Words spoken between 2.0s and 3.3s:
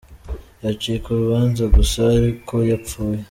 ari uko yapfuye.